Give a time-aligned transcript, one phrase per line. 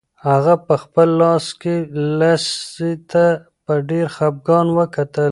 [0.27, 1.75] هغه په خپل لاس کې
[2.19, 3.25] لسی ته
[3.65, 5.29] په ډېر خپګان وکتل.